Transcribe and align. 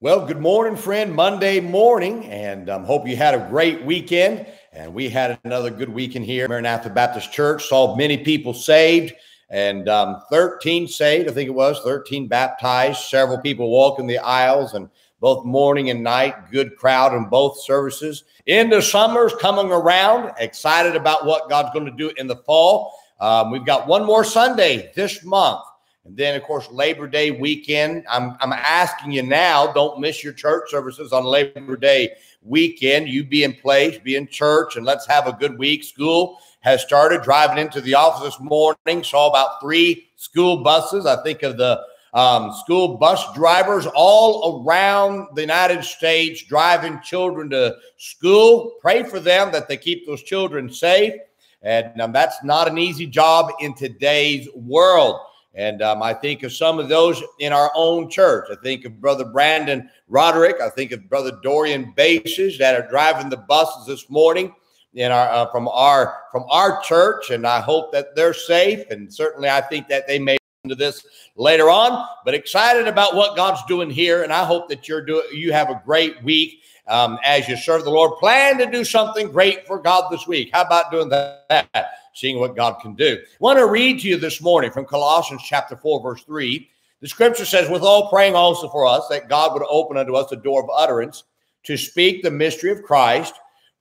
Well, 0.00 0.24
good 0.24 0.38
morning, 0.38 0.76
friend. 0.76 1.12
Monday 1.12 1.58
morning, 1.58 2.26
and 2.26 2.70
um, 2.70 2.84
hope 2.84 3.08
you 3.08 3.16
had 3.16 3.34
a 3.34 3.48
great 3.50 3.84
weekend. 3.84 4.46
And 4.72 4.94
we 4.94 5.08
had 5.08 5.40
another 5.42 5.70
good 5.70 5.88
weekend 5.88 6.24
here. 6.24 6.46
Maranatha 6.46 6.88
Baptist 6.88 7.32
Church 7.32 7.66
saw 7.66 7.96
many 7.96 8.16
people 8.16 8.54
saved, 8.54 9.12
and 9.50 9.88
um, 9.88 10.22
13 10.30 10.86
saved. 10.86 11.28
I 11.28 11.32
think 11.32 11.48
it 11.48 11.52
was 11.52 11.80
13 11.80 12.28
baptized. 12.28 13.00
Several 13.06 13.38
people 13.38 13.72
walking 13.72 14.06
the 14.06 14.18
aisles, 14.18 14.74
and 14.74 14.88
both 15.18 15.44
morning 15.44 15.90
and 15.90 16.04
night. 16.04 16.52
Good 16.52 16.76
crowd 16.76 17.12
in 17.12 17.24
both 17.24 17.60
services. 17.60 18.22
Into 18.46 18.80
summer's 18.80 19.34
coming 19.34 19.72
around. 19.72 20.32
Excited 20.38 20.94
about 20.94 21.26
what 21.26 21.48
God's 21.48 21.70
going 21.72 21.86
to 21.86 21.90
do 21.90 22.12
in 22.18 22.28
the 22.28 22.36
fall. 22.36 22.94
Um, 23.18 23.50
we've 23.50 23.66
got 23.66 23.88
one 23.88 24.06
more 24.06 24.22
Sunday 24.22 24.92
this 24.94 25.24
month. 25.24 25.64
And 26.08 26.16
then, 26.16 26.34
of 26.36 26.42
course, 26.42 26.70
Labor 26.70 27.06
Day 27.06 27.30
weekend. 27.32 28.06
I'm, 28.08 28.34
I'm 28.40 28.54
asking 28.54 29.12
you 29.12 29.22
now, 29.22 29.70
don't 29.74 30.00
miss 30.00 30.24
your 30.24 30.32
church 30.32 30.70
services 30.70 31.12
on 31.12 31.22
Labor 31.22 31.76
Day 31.76 32.14
weekend. 32.40 33.10
You 33.10 33.24
be 33.24 33.44
in 33.44 33.52
place, 33.52 33.98
be 33.98 34.16
in 34.16 34.26
church, 34.26 34.76
and 34.76 34.86
let's 34.86 35.06
have 35.06 35.26
a 35.26 35.34
good 35.34 35.58
week. 35.58 35.84
School 35.84 36.38
has 36.60 36.80
started 36.80 37.20
driving 37.20 37.58
into 37.58 37.82
the 37.82 37.94
office 37.94 38.22
this 38.22 38.40
morning. 38.40 39.04
Saw 39.04 39.28
about 39.28 39.60
three 39.60 40.08
school 40.16 40.62
buses. 40.62 41.04
I 41.04 41.22
think 41.22 41.42
of 41.42 41.58
the 41.58 41.78
um, 42.14 42.54
school 42.54 42.96
bus 42.96 43.22
drivers 43.34 43.86
all 43.94 44.64
around 44.64 45.28
the 45.34 45.42
United 45.42 45.84
States 45.84 46.42
driving 46.42 47.02
children 47.02 47.50
to 47.50 47.76
school. 47.98 48.76
Pray 48.80 49.02
for 49.02 49.20
them 49.20 49.52
that 49.52 49.68
they 49.68 49.76
keep 49.76 50.06
those 50.06 50.22
children 50.22 50.72
safe. 50.72 51.12
And 51.60 52.00
um, 52.00 52.12
that's 52.12 52.42
not 52.42 52.66
an 52.66 52.78
easy 52.78 53.06
job 53.06 53.52
in 53.60 53.74
today's 53.74 54.48
world. 54.54 55.20
And 55.54 55.82
um, 55.82 56.02
I 56.02 56.14
think 56.14 56.42
of 56.42 56.52
some 56.52 56.78
of 56.78 56.88
those 56.88 57.22
in 57.40 57.52
our 57.52 57.70
own 57.74 58.10
church. 58.10 58.48
I 58.50 58.56
think 58.62 58.84
of 58.84 59.00
Brother 59.00 59.24
Brandon 59.24 59.88
Roderick. 60.08 60.60
I 60.60 60.68
think 60.70 60.92
of 60.92 61.08
Brother 61.08 61.38
Dorian 61.42 61.92
Bases 61.96 62.58
that 62.58 62.74
are 62.74 62.88
driving 62.88 63.28
the 63.28 63.38
buses 63.38 63.86
this 63.86 64.08
morning 64.08 64.54
in 64.94 65.10
our 65.10 65.28
uh, 65.28 65.50
from 65.50 65.68
our 65.68 66.20
from 66.30 66.44
our 66.50 66.80
church. 66.82 67.30
And 67.30 67.46
I 67.46 67.60
hope 67.60 67.92
that 67.92 68.14
they're 68.14 68.34
safe. 68.34 68.88
And 68.90 69.12
certainly, 69.12 69.48
I 69.48 69.60
think 69.60 69.88
that 69.88 70.06
they 70.06 70.18
may 70.18 70.38
to 70.68 70.74
this 70.74 71.06
later 71.36 71.70
on. 71.70 72.06
But 72.24 72.34
excited 72.34 72.86
about 72.86 73.14
what 73.14 73.36
God's 73.36 73.64
doing 73.66 73.90
here, 73.90 74.22
and 74.22 74.32
I 74.32 74.44
hope 74.44 74.68
that 74.68 74.88
you're 74.88 75.04
doing. 75.04 75.24
You 75.32 75.52
have 75.52 75.70
a 75.70 75.82
great 75.84 76.22
week 76.22 76.62
um, 76.86 77.18
as 77.24 77.48
you 77.48 77.56
serve 77.56 77.84
the 77.84 77.90
Lord. 77.90 78.18
Plan 78.18 78.58
to 78.58 78.66
do 78.66 78.84
something 78.84 79.30
great 79.30 79.66
for 79.66 79.80
God 79.80 80.10
this 80.10 80.26
week. 80.26 80.50
How 80.52 80.62
about 80.62 80.90
doing 80.90 81.08
that? 81.08 81.90
Seeing 82.18 82.40
what 82.40 82.56
God 82.56 82.80
can 82.80 82.94
do. 82.94 83.16
I 83.22 83.36
want 83.38 83.60
to 83.60 83.66
read 83.66 84.00
to 84.00 84.08
you 84.08 84.16
this 84.16 84.42
morning 84.42 84.72
from 84.72 84.84
Colossians 84.84 85.42
chapter 85.44 85.76
4, 85.76 86.02
verse 86.02 86.24
3. 86.24 86.68
The 87.00 87.08
scripture 87.08 87.44
says, 87.44 87.70
with 87.70 87.82
all 87.82 88.10
praying 88.10 88.34
also 88.34 88.68
for 88.68 88.86
us 88.86 89.06
that 89.08 89.28
God 89.28 89.52
would 89.52 89.62
open 89.68 89.96
unto 89.96 90.16
us 90.16 90.28
the 90.28 90.36
door 90.36 90.62
of 90.62 90.70
utterance 90.74 91.22
to 91.62 91.76
speak 91.76 92.22
the 92.22 92.30
mystery 92.30 92.72
of 92.72 92.82
Christ, 92.82 93.34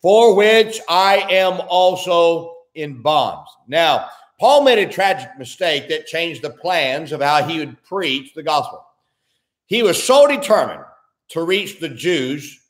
for 0.04 0.36
which 0.36 0.80
I 0.88 1.26
am 1.32 1.62
also 1.68 2.54
in 2.76 3.02
bonds. 3.02 3.50
Now, 3.68 4.10
Paul 4.40 4.62
made 4.64 4.78
a 4.78 4.92
tragic 4.92 5.30
mistake 5.40 5.90
that 5.90 6.06
changed 6.06 6.44
the 6.44 6.52
plans 6.52 7.12
of 7.12 7.22
how 7.22 7.44
he 7.44 7.58
would 7.58 7.82
preach 7.84 8.36
the 8.36 8.44
gospel. 8.44 8.86
He 9.66 9.82
was 9.82 10.02
so 10.02 10.28
determined 10.28 10.84
to 11.30 11.42
reach 11.42 11.80
the 11.80 11.90
Jews 11.90 12.67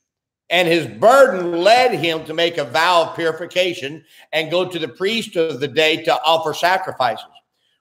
and 0.50 0.68
his 0.68 0.88
burden 0.88 1.52
led 1.52 1.94
him 1.94 2.24
to 2.26 2.34
make 2.34 2.58
a 2.58 2.64
vow 2.64 3.04
of 3.04 3.16
purification 3.16 4.04
and 4.32 4.52
go 4.52 4.68
to 4.68 4.80
the 4.80 4.88
priest 4.88 5.36
of 5.36 5.60
the 5.60 5.68
day 5.68 6.04
to 6.04 6.22
offer 6.24 6.54
sacrifices, 6.54 7.26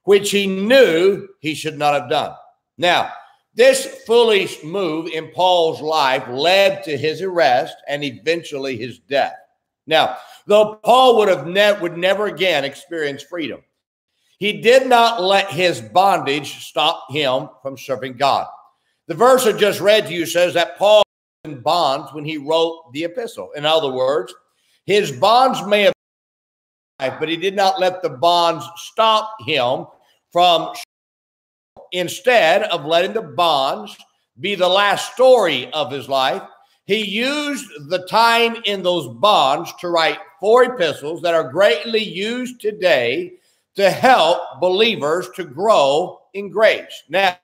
which 0.05 0.31
he 0.31 0.47
knew 0.47 1.29
he 1.41 1.55
should 1.55 1.79
not 1.79 1.95
have 1.95 2.11
done. 2.11 2.35
Now, 2.77 3.13
this 3.55 3.87
foolish 4.07 4.63
move 4.63 5.09
in 5.09 5.31
Paul's 5.31 5.81
life 5.81 6.29
led 6.29 6.83
to 6.85 6.97
his 6.97 7.23
arrest 7.23 7.77
and 7.89 8.05
eventually 8.05 8.77
his 8.77 8.99
death. 8.99 9.37
Now, 9.87 10.19
though 10.47 10.75
Paul 10.85 11.17
would 11.19 11.29
have 11.29 11.47
ne- 11.47 11.81
would 11.81 11.97
never 11.97 12.27
again 12.27 12.65
experience 12.65 13.23
freedom, 13.23 13.63
he 14.39 14.61
did 14.61 14.87
not 14.87 15.23
let 15.23 15.51
his 15.51 15.81
bondage 15.81 16.67
stop 16.67 17.11
him 17.11 17.49
from 17.63 17.79
serving 17.79 18.19
God. 18.19 18.47
The 19.07 19.15
verse 19.15 19.47
I 19.47 19.53
just 19.53 19.81
read 19.81 20.07
to 20.07 20.13
you 20.13 20.27
says 20.27 20.53
that 20.55 20.77
Paul 20.77 21.03
bonds 21.55 22.13
when 22.13 22.25
he 22.25 22.39
wrote 22.39 22.93
the 22.93 23.05
epistle. 23.05 23.51
In 23.57 23.65
other 23.65 23.91
words, 23.91 24.35
his 24.85 25.13
bonds 25.13 25.65
may 25.67 25.91
have, 27.01 27.21
but 27.21 27.29
he 27.29 27.37
did 27.37 27.57
not 27.57 27.81
let 27.81 28.03
the 28.03 28.11
bonds 28.11 28.65
stop 28.77 29.35
him 29.47 29.87
from. 30.33 30.75
Instead 31.93 32.65
of 32.65 32.85
letting 32.85 33.13
the 33.13 33.23
bonds 33.23 33.97
be 34.41 34.55
the 34.55 34.69
last 34.69 35.13
story 35.15 35.73
of 35.73 35.91
his 35.91 36.09
life, 36.09 36.43
he 36.85 37.05
used 37.05 37.67
the 37.89 38.07
time 38.07 38.57
in 38.65 38.83
those 38.83 39.09
bonds 39.09 39.73
to 39.81 39.89
write 39.89 40.19
four 40.41 40.65
epistles 40.65 41.23
that 41.23 41.35
are 41.35 41.51
greatly 41.51 42.03
used 42.03 42.61
today 42.61 43.35
to 43.75 43.91
help 43.91 44.61
believers 44.61 45.29
to 45.37 45.45
grow 45.45 46.21
in 46.35 46.51
grace. 46.51 47.03
Now, 47.09 47.37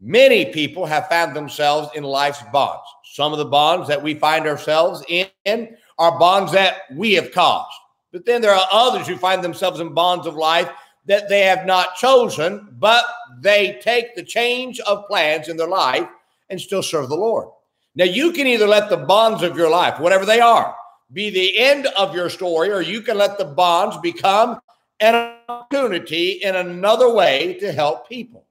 Many 0.00 0.46
people 0.46 0.86
have 0.86 1.08
found 1.08 1.34
themselves 1.34 1.90
in 1.94 2.04
life's 2.04 2.42
bonds. 2.52 2.84
Some 3.04 3.32
of 3.32 3.38
the 3.38 3.44
bonds 3.44 3.88
that 3.88 4.02
we 4.02 4.14
find 4.14 4.46
ourselves 4.46 5.04
in 5.08 5.76
are 5.98 6.18
bonds 6.18 6.52
that 6.52 6.82
we 6.94 7.14
have 7.14 7.32
caused. 7.32 7.72
But 8.12 8.24
then 8.24 8.40
there 8.40 8.54
are 8.54 8.68
others 8.70 9.08
who 9.08 9.16
find 9.16 9.42
themselves 9.42 9.80
in 9.80 9.92
bonds 9.94 10.26
of 10.26 10.36
life 10.36 10.70
that 11.06 11.28
they 11.28 11.40
have 11.40 11.66
not 11.66 11.96
chosen, 11.96 12.68
but 12.78 13.04
they 13.40 13.80
take 13.82 14.14
the 14.14 14.22
change 14.22 14.78
of 14.80 15.06
plans 15.06 15.48
in 15.48 15.56
their 15.56 15.68
life 15.68 16.06
and 16.48 16.60
still 16.60 16.82
serve 16.82 17.08
the 17.08 17.16
Lord. 17.16 17.48
Now, 17.94 18.04
you 18.04 18.32
can 18.32 18.46
either 18.46 18.68
let 18.68 18.88
the 18.88 18.98
bonds 18.98 19.42
of 19.42 19.56
your 19.56 19.70
life, 19.70 19.98
whatever 19.98 20.24
they 20.24 20.38
are, 20.38 20.76
be 21.12 21.30
the 21.30 21.58
end 21.58 21.88
of 21.98 22.14
your 22.14 22.30
story, 22.30 22.70
or 22.70 22.82
you 22.82 23.00
can 23.00 23.18
let 23.18 23.38
the 23.38 23.44
bonds 23.44 23.96
become 23.98 24.60
an 25.00 25.34
opportunity 25.48 26.32
in 26.42 26.54
another 26.54 27.12
way 27.12 27.54
to 27.54 27.72
help 27.72 28.08
people. 28.08 28.44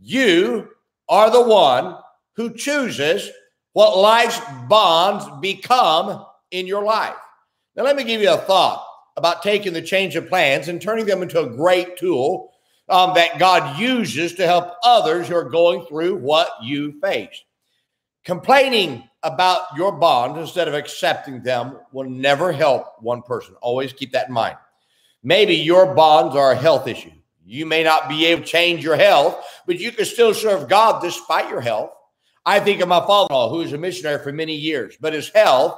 You 0.00 0.70
are 1.10 1.30
the 1.30 1.42
one 1.42 1.96
who 2.34 2.54
chooses 2.54 3.28
what 3.72 3.98
life's 3.98 4.40
bonds 4.68 5.26
become 5.40 6.24
in 6.50 6.66
your 6.66 6.82
life. 6.82 7.16
Now, 7.76 7.82
let 7.82 7.96
me 7.96 8.04
give 8.04 8.22
you 8.22 8.32
a 8.32 8.38
thought 8.38 8.86
about 9.16 9.42
taking 9.42 9.72
the 9.72 9.82
change 9.82 10.16
of 10.16 10.28
plans 10.28 10.68
and 10.68 10.80
turning 10.80 11.04
them 11.04 11.22
into 11.22 11.42
a 11.42 11.48
great 11.48 11.96
tool 11.96 12.52
um, 12.88 13.14
that 13.14 13.38
God 13.38 13.78
uses 13.78 14.34
to 14.34 14.46
help 14.46 14.72
others 14.82 15.28
who 15.28 15.36
are 15.36 15.48
going 15.48 15.84
through 15.86 16.16
what 16.16 16.48
you 16.62 16.98
face. 17.00 17.44
Complaining 18.24 19.08
about 19.22 19.62
your 19.76 19.92
bonds 19.92 20.38
instead 20.38 20.68
of 20.68 20.74
accepting 20.74 21.42
them 21.42 21.78
will 21.92 22.08
never 22.08 22.52
help 22.52 23.00
one 23.00 23.22
person. 23.22 23.54
Always 23.60 23.92
keep 23.92 24.12
that 24.12 24.28
in 24.28 24.34
mind. 24.34 24.56
Maybe 25.22 25.54
your 25.54 25.94
bonds 25.94 26.34
are 26.34 26.52
a 26.52 26.56
health 26.56 26.88
issue. 26.88 27.12
You 27.50 27.66
may 27.66 27.82
not 27.82 28.08
be 28.08 28.26
able 28.26 28.42
to 28.42 28.48
change 28.48 28.84
your 28.84 28.94
health, 28.94 29.44
but 29.66 29.80
you 29.80 29.90
can 29.90 30.04
still 30.04 30.32
serve 30.32 30.68
God 30.68 31.02
despite 31.02 31.50
your 31.50 31.60
health. 31.60 31.90
I 32.46 32.60
think 32.60 32.80
of 32.80 32.88
my 32.88 33.00
father 33.00 33.26
in 33.28 33.34
law, 33.34 33.50
who 33.50 33.58
was 33.58 33.72
a 33.72 33.78
missionary 33.78 34.22
for 34.22 34.32
many 34.32 34.54
years, 34.54 34.96
but 35.00 35.14
his 35.14 35.30
health 35.30 35.76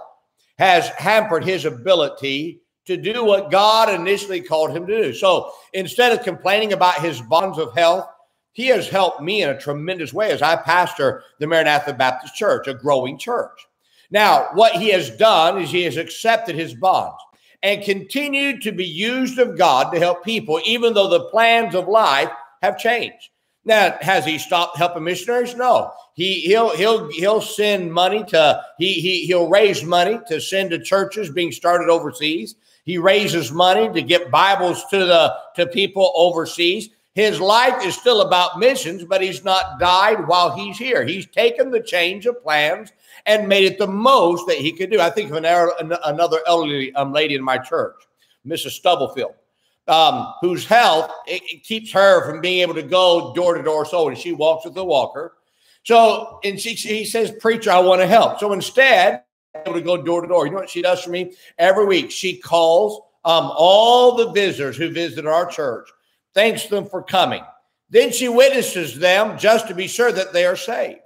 has 0.59 0.89
hampered 0.89 1.45
his 1.45 1.65
ability 1.65 2.61
to 2.85 2.99
do 2.99 3.25
what 3.25 3.51
God 3.51 3.89
initially 3.89 4.43
called 4.43 4.77
him 4.77 4.87
to 4.87 5.03
do. 5.03 5.15
So 5.15 5.51
instead 5.73 6.13
of 6.13 6.23
complaining 6.23 6.75
about 6.75 7.01
his 7.01 7.23
bonds 7.23 7.57
of 7.57 7.75
health, 7.75 8.07
he 8.53 8.67
has 8.67 8.87
helped 8.87 9.23
me 9.23 9.43
in 9.43 9.49
a 9.49 9.59
tremendous 9.59 10.13
way 10.13 10.31
as 10.31 10.43
I 10.43 10.57
pastor 10.57 11.25
the 11.39 11.47
Maranatha 11.47 11.95
Baptist 11.95 12.35
Church, 12.35 12.69
a 12.69 12.75
growing 12.75 13.19
church. 13.19 13.67
Now, 14.11 14.49
what 14.53 14.73
he 14.73 14.91
has 14.91 15.09
done 15.09 15.57
is 15.57 15.71
he 15.71 15.85
has 15.85 15.97
accepted 15.97 16.55
his 16.55 16.75
bonds 16.75 17.17
and 17.63 17.85
continue 17.85 18.59
to 18.61 18.73
be 18.73 18.85
used 18.85 19.39
of 19.39 19.57
God 19.57 19.93
to 19.93 19.99
help 19.99 20.25
people, 20.25 20.61
even 20.65 20.95
though 20.95 21.09
the 21.09 21.29
plans 21.31 21.75
of 21.75 21.89
life 21.89 22.31
have 22.63 22.79
changed. 22.79 23.31
Now, 23.65 23.97
has 24.01 24.25
he 24.25 24.39
stopped 24.39 24.77
helping 24.77 25.05
missionaries? 25.05 25.55
No. 25.55 25.93
He 26.15 26.41
he'll 26.41 26.77
he'll 26.77 27.11
he'll 27.13 27.41
send 27.41 27.93
money 27.93 28.25
to 28.25 28.63
he 28.79 28.95
he 28.95 29.25
he'll 29.27 29.49
raise 29.49 29.85
money 29.85 30.19
to 30.29 30.41
send 30.41 30.71
to 30.71 30.79
churches 30.79 31.31
being 31.31 31.53
started 31.53 31.89
overseas. 31.89 32.57
He 32.85 32.99
raises 32.99 33.53
money 33.53 33.89
to 33.93 34.03
get 34.03 34.31
Bibles 34.31 34.85
to 34.91 34.99
the 34.99 35.35
to 35.57 35.67
people 35.67 36.13
overseas. 36.17 36.91
His 37.15 37.41
life 37.41 37.85
is 37.85 37.95
still 37.95 38.23
about 38.23 38.59
missions, 38.59 39.05
but 39.05 39.21
he's 39.21 39.45
not 39.45 39.79
died 39.79 40.27
while 40.27 40.57
he's 40.57 40.79
here. 40.79 41.05
He's 41.05 41.27
taken 41.27 41.71
the 41.71 41.81
change 41.81 42.25
of 42.25 42.43
plans 42.43 42.93
and 43.27 43.49
made 43.49 43.65
it 43.65 43.79
the 43.79 43.87
most 43.87 44.47
that 44.47 44.57
he 44.57 44.73
could 44.73 44.91
do. 44.91 45.01
I 45.01 45.11
think 45.11 45.31
of 45.31 45.37
an, 45.37 45.93
another 46.05 46.41
elderly 46.47 46.95
um, 46.95 47.13
lady 47.13 47.35
in 47.35 47.43
my 47.43 47.59
church, 47.59 47.97
Mrs. 48.47 48.71
Stubblefield, 48.71 49.35
um, 49.89 50.33
whose 50.41 50.65
health 50.65 51.11
it, 51.27 51.43
it 51.53 51.65
keeps 51.65 51.93
her 51.93 52.27
from 52.27 52.41
being 52.41 52.61
able 52.61 52.75
to 52.75 52.83
go 52.83 53.35
door 53.35 53.55
to 53.57 53.63
door. 53.63 53.85
So, 53.85 54.09
and 54.09 54.17
she 54.17 54.33
walks 54.33 54.65
with 54.65 54.77
a 54.79 54.85
walker. 54.85 55.35
So, 55.85 56.41
and 56.45 56.59
she, 56.59 56.75
he 56.75 57.05
says, 57.05 57.31
Preacher, 57.41 57.73
I 57.73 57.81
want 57.81 58.01
to 58.01 58.07
help. 58.07 58.41
So 58.41 58.53
instead, 58.53 59.25
able 59.55 59.75
to 59.75 59.83
go 59.83 60.01
door 60.01 60.23
to 60.23 60.29
door. 60.29 60.47
You 60.47 60.53
know 60.53 60.59
what 60.59 60.71
she 60.71 60.83
does 60.83 61.03
for 61.03 61.11
me? 61.11 61.35
Every 61.59 61.85
week, 61.85 62.11
she 62.11 62.39
calls 62.39 63.03
um, 63.25 63.51
all 63.55 64.17
the 64.17 64.33
visitors 64.33 64.77
who 64.77 64.91
visit 64.91 65.27
our 65.27 65.47
church, 65.47 65.89
thanks 66.35 66.67
them 66.67 66.87
for 66.87 67.03
coming. 67.03 67.43
Then 67.91 68.11
she 68.11 68.29
witnesses 68.29 68.99
them 68.99 69.39
just 69.39 69.69
to 69.69 69.75
be 69.75 69.87
sure 69.87 70.13
that 70.13 70.33
they 70.33 70.47
are 70.47 70.57
saved. 70.57 71.01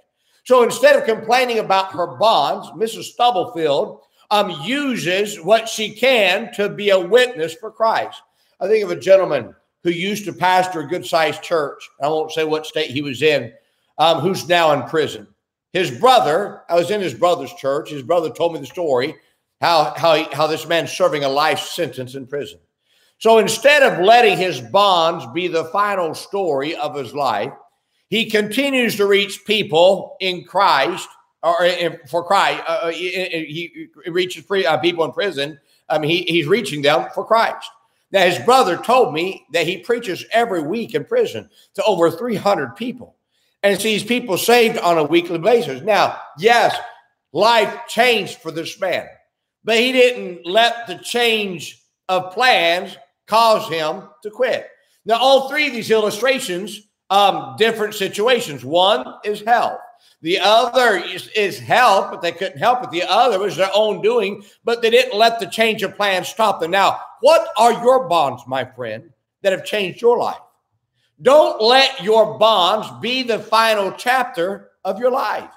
So 0.45 0.63
instead 0.63 0.95
of 0.95 1.03
complaining 1.03 1.59
about 1.59 1.91
her 1.91 2.17
bonds, 2.17 2.69
Mrs. 2.69 3.03
Stubblefield 3.03 3.99
um, 4.31 4.49
uses 4.63 5.41
what 5.41 5.67
she 5.67 5.91
can 5.91 6.53
to 6.53 6.69
be 6.69 6.89
a 6.89 6.99
witness 6.99 7.53
for 7.53 7.71
Christ. 7.71 8.21
I 8.59 8.67
think 8.67 8.83
of 8.83 8.91
a 8.91 8.99
gentleman 8.99 9.53
who 9.83 9.89
used 9.89 10.25
to 10.25 10.33
pastor 10.33 10.79
a 10.79 10.87
good 10.87 11.05
sized 11.05 11.43
church. 11.43 11.89
I 12.01 12.07
won't 12.07 12.31
say 12.31 12.43
what 12.43 12.65
state 12.65 12.91
he 12.91 13.01
was 13.01 13.21
in, 13.21 13.51
um, 13.97 14.19
who's 14.19 14.47
now 14.47 14.71
in 14.71 14.87
prison. 14.89 15.27
His 15.73 15.91
brother, 15.91 16.63
I 16.69 16.75
was 16.75 16.91
in 16.91 17.01
his 17.01 17.13
brother's 17.13 17.53
church. 17.53 17.89
His 17.89 18.01
brother 18.01 18.29
told 18.29 18.53
me 18.53 18.59
the 18.59 18.65
story 18.65 19.15
how, 19.61 19.93
how, 19.97 20.15
he, 20.15 20.23
how 20.33 20.47
this 20.47 20.67
man's 20.67 20.91
serving 20.91 21.23
a 21.23 21.29
life 21.29 21.59
sentence 21.59 22.15
in 22.15 22.25
prison. 22.25 22.59
So 23.19 23.39
instead 23.39 23.83
of 23.83 24.03
letting 24.03 24.37
his 24.37 24.61
bonds 24.61 25.25
be 25.33 25.47
the 25.47 25.65
final 25.65 26.13
story 26.13 26.75
of 26.75 26.95
his 26.95 27.13
life, 27.13 27.51
he 28.09 28.29
continues 28.29 28.95
to 28.97 29.05
reach 29.05 29.45
people 29.45 30.15
in 30.19 30.43
Christ 30.45 31.09
or 31.43 31.65
in, 31.65 31.99
for 32.07 32.23
Christ. 32.23 32.63
Uh, 32.67 32.79
uh 32.83 32.89
he, 32.89 33.89
he, 34.05 34.09
reaches 34.09 34.45
uh, 34.49 34.77
people 34.77 35.03
in 35.03 35.11
prison. 35.11 35.59
I 35.89 35.97
mean, 35.97 36.11
he, 36.11 36.23
he's 36.23 36.47
reaching 36.47 36.81
them 36.81 37.07
for 37.13 37.25
Christ. 37.25 37.69
Now, 38.11 38.21
his 38.21 38.39
brother 38.39 38.77
told 38.77 39.13
me 39.13 39.45
that 39.51 39.67
he 39.67 39.79
preaches 39.79 40.23
every 40.31 40.61
week 40.61 40.95
in 40.95 41.03
prison 41.03 41.49
to 41.73 41.83
over 41.83 42.09
300 42.09 42.75
people 42.75 43.15
and 43.63 43.79
sees 43.79 44.03
people 44.03 44.37
saved 44.37 44.77
on 44.77 44.97
a 44.97 45.03
weekly 45.03 45.39
basis. 45.39 45.81
Now, 45.81 46.19
yes, 46.37 46.77
life 47.33 47.75
changed 47.87 48.37
for 48.37 48.51
this 48.51 48.79
man, 48.79 49.07
but 49.63 49.77
he 49.77 49.91
didn't 49.91 50.45
let 50.45 50.87
the 50.87 50.95
change 50.95 51.83
of 52.07 52.31
plans 52.31 52.95
cause 53.27 53.69
him 53.69 54.03
to 54.23 54.29
quit. 54.29 54.67
Now, 55.05 55.17
all 55.17 55.47
three 55.47 55.67
of 55.67 55.73
these 55.73 55.91
illustrations, 55.91 56.81
um, 57.09 57.55
different 57.57 57.93
situations. 57.93 58.65
One 58.65 59.05
is 59.23 59.41
health. 59.41 59.79
The 60.21 60.39
other 60.39 60.97
is, 60.97 61.27
is 61.29 61.59
help, 61.59 62.11
but 62.11 62.21
they 62.21 62.31
couldn't 62.31 62.57
help 62.57 62.83
it. 62.83 62.91
The 62.91 63.03
other 63.03 63.39
was 63.39 63.55
their 63.55 63.69
own 63.73 64.01
doing, 64.01 64.43
but 64.63 64.81
they 64.81 64.89
didn't 64.89 65.17
let 65.17 65.39
the 65.39 65.45
change 65.45 65.83
of 65.83 65.95
plans 65.95 66.27
stop 66.27 66.59
them. 66.59 66.71
Now, 66.71 66.99
what 67.21 67.49
are 67.57 67.73
your 67.83 68.07
bonds, 68.07 68.43
my 68.47 68.65
friend, 68.65 69.11
that 69.43 69.51
have 69.51 69.63
changed 69.63 70.01
your 70.01 70.17
life? 70.17 70.37
Don't 71.21 71.61
let 71.61 72.03
your 72.03 72.37
bonds 72.37 72.87
be 73.01 73.23
the 73.23 73.39
final 73.39 73.91
chapter 73.91 74.71
of 74.83 74.99
your 74.99 75.11
life. 75.11 75.49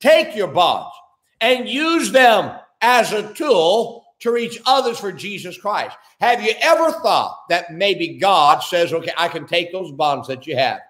Take 0.00 0.34
your 0.34 0.48
bonds 0.48 0.94
and 1.40 1.68
use 1.68 2.12
them 2.12 2.58
as 2.80 3.12
a 3.12 3.32
tool 3.34 4.01
to 4.22 4.30
reach 4.30 4.60
others 4.66 4.98
for 4.98 5.12
Jesus 5.12 5.58
Christ. 5.58 5.96
Have 6.20 6.42
you 6.42 6.52
ever 6.62 6.92
thought 6.92 7.36
that 7.48 7.72
maybe 7.72 8.18
God 8.18 8.60
says, 8.60 8.92
okay, 8.92 9.12
I 9.16 9.28
can 9.28 9.46
take 9.46 9.72
those 9.72 9.92
bonds 9.92 10.28
that 10.28 10.46
you 10.46 10.56
have 10.56 10.80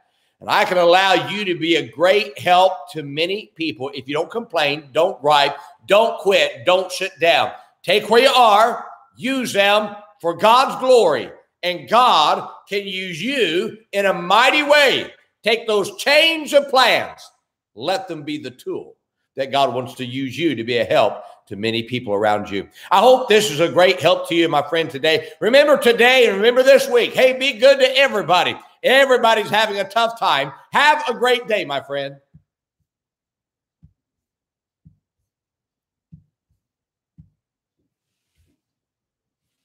and 0.43 0.51
I 0.51 0.65
can 0.65 0.77
allow 0.77 1.29
you 1.31 1.45
to 1.47 1.59
be 1.59 1.77
a 1.77 1.89
great 1.89 2.39
help 2.39 2.91
to 2.93 3.03
many 3.03 3.53
people 3.55 3.91
if 3.95 4.07
you 4.07 4.15
don't 4.15 4.31
complain, 4.31 4.89
don't 4.93 5.21
gripe, 5.23 5.57
don't 5.87 6.19
quit, 6.19 6.67
don't 6.67 6.93
sit 6.93 7.13
down. 7.21 7.53
Take 7.83 8.11
where 8.11 8.23
you 8.23 8.29
are, 8.29 8.87
use 9.17 9.53
them 9.53 9.97
for 10.21 10.37
God's 10.37 10.79
glory, 10.81 11.31
and 11.63 11.89
God 11.89 12.49
can 12.69 12.87
use 12.87 13.23
you 13.23 13.79
in 13.93 14.07
a 14.07 14.13
mighty 14.13 14.63
way. 14.63 15.13
Take 15.43 15.67
those 15.67 15.97
chains 15.97 16.53
of 16.53 16.69
plans, 16.69 17.21
let 17.75 18.09
them 18.09 18.25
be 18.25 18.37
the 18.39 18.51
tool 18.51 18.97
that 19.37 19.53
God 19.53 19.73
wants 19.73 19.95
to 19.95 20.05
use 20.05 20.37
you 20.37 20.55
to 20.55 20.65
be 20.65 20.77
a 20.79 20.85
help 20.85 21.23
to 21.47 21.57
many 21.57 21.83
people 21.83 22.15
around 22.15 22.51
you. 22.51 22.69
I 22.91 23.01
hope 23.01 23.29
this 23.29 23.51
is 23.51 23.61
a 23.61 23.69
great 23.69 24.01
help 24.01 24.29
to 24.29 24.35
you, 24.35 24.49
my 24.49 24.63
friend, 24.63 24.91
today. 24.91 25.29
Remember 25.41 25.77
today 25.77 26.27
and 26.27 26.37
remember 26.37 26.63
this 26.63 26.89
week. 26.89 27.13
Hey, 27.13 27.39
be 27.39 27.59
good 27.59 27.79
to 27.79 27.97
everybody. 27.97 28.57
Everybody's 28.83 29.51
having 29.51 29.79
a 29.79 29.89
tough 29.89 30.19
time. 30.19 30.53
Have 30.73 31.09
a 31.09 31.15
great 31.15 31.47
day, 31.47 31.65
my 31.65 31.81
friend. 31.81 32.17